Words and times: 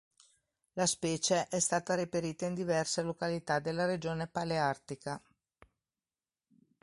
La 0.73 0.87
specie 0.87 1.47
è 1.47 1.59
stata 1.59 1.93
reperita 1.93 2.47
in 2.47 2.55
diverse 2.55 3.03
località 3.03 3.59
della 3.59 3.85
regione 3.85 4.25
paleartica. 4.25 5.21